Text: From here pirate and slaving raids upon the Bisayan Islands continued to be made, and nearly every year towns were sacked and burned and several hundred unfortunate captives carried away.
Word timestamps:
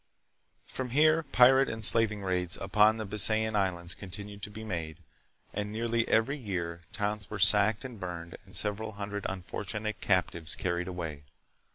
From 0.65 0.89
here 0.89 1.21
pirate 1.21 1.69
and 1.69 1.85
slaving 1.85 2.23
raids 2.23 2.57
upon 2.57 2.97
the 2.97 3.05
Bisayan 3.05 3.55
Islands 3.55 3.93
continued 3.93 4.41
to 4.41 4.49
be 4.49 4.63
made, 4.63 4.97
and 5.53 5.71
nearly 5.71 6.07
every 6.07 6.39
year 6.39 6.81
towns 6.91 7.29
were 7.29 7.37
sacked 7.37 7.85
and 7.85 7.99
burned 7.99 8.35
and 8.43 8.55
several 8.55 8.93
hundred 8.93 9.27
unfortunate 9.29 10.01
captives 10.01 10.55
carried 10.55 10.87
away. 10.87 11.25